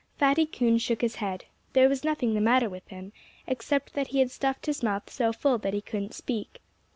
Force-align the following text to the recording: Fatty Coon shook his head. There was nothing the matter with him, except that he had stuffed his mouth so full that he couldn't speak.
Fatty 0.17 0.47
Coon 0.47 0.79
shook 0.79 1.01
his 1.01 1.17
head. 1.17 1.45
There 1.73 1.87
was 1.87 2.03
nothing 2.03 2.33
the 2.33 2.41
matter 2.41 2.67
with 2.67 2.87
him, 2.87 3.13
except 3.45 3.93
that 3.93 4.07
he 4.07 4.17
had 4.17 4.31
stuffed 4.31 4.65
his 4.65 4.81
mouth 4.81 5.07
so 5.11 5.31
full 5.31 5.59
that 5.59 5.75
he 5.75 5.81
couldn't 5.81 6.15
speak. 6.15 6.59